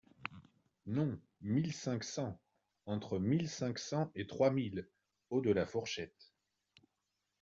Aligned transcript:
Non, 0.87 1.19
mille 1.41 1.71
cinq 1.73 2.03
cents! 2.03 2.41
Entre 2.87 3.19
mille 3.19 3.47
cinq 3.47 3.77
cents 3.77 4.11
et 4.15 4.25
trois 4.25 4.49
mille– 4.49 4.89
haut 5.29 5.41
de 5.41 5.51
la 5.51 5.67
fourchette. 5.67 6.31